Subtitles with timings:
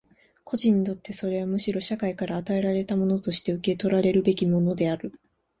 [0.43, 5.13] 個人にとってはそれはむしろ社会から与えられたものとして受取らるべきものである。